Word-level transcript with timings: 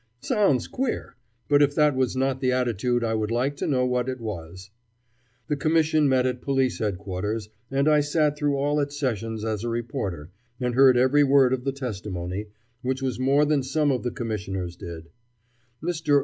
Sounds 0.21 0.67
queer, 0.67 1.15
but 1.47 1.61
if 1.61 1.75
that 1.75 1.95
was 1.95 2.15
not 2.17 2.39
the 2.41 2.51
attitude 2.51 3.03
I 3.03 3.13
would 3.13 3.29
like 3.29 3.55
to 3.57 3.67
know 3.67 3.85
what 3.85 4.09
it 4.09 4.19
was. 4.19 4.71
The 5.45 5.55
Commission 5.55 6.09
met 6.09 6.25
at 6.25 6.41
Police 6.41 6.79
Headquarters, 6.79 7.49
and 7.69 7.87
I 7.87 7.99
sat 7.99 8.35
through 8.35 8.55
all 8.55 8.79
its 8.79 8.99
sessions 8.99 9.45
as 9.45 9.63
a 9.63 9.69
reporter, 9.69 10.31
and 10.59 10.73
heard 10.73 10.97
every 10.97 11.23
word 11.23 11.53
of 11.53 11.65
the 11.65 11.71
testimony, 11.71 12.47
which 12.81 13.03
was 13.03 13.19
more 13.19 13.45
than 13.45 13.61
some 13.61 13.91
of 13.91 14.01
the 14.01 14.09
Commissioners 14.09 14.75
did. 14.75 15.11
Mr. 15.83 16.19